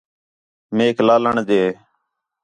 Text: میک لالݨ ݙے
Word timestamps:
میک 0.75 0.97
لالݨ 1.07 1.35
ݙے 1.47 1.61